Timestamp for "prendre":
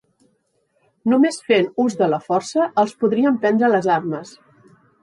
3.45-3.75